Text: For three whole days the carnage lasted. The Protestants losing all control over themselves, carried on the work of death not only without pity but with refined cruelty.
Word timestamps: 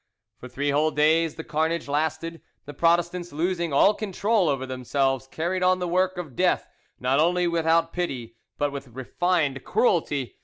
For 0.39 0.49
three 0.49 0.71
whole 0.71 0.89
days 0.89 1.35
the 1.35 1.43
carnage 1.43 1.87
lasted. 1.87 2.41
The 2.65 2.73
Protestants 2.73 3.31
losing 3.31 3.71
all 3.71 3.93
control 3.93 4.49
over 4.49 4.65
themselves, 4.65 5.27
carried 5.27 5.61
on 5.61 5.77
the 5.77 5.87
work 5.87 6.17
of 6.17 6.35
death 6.35 6.67
not 6.99 7.19
only 7.19 7.45
without 7.45 7.93
pity 7.93 8.35
but 8.57 8.71
with 8.71 8.87
refined 8.87 9.63
cruelty. 9.63 10.37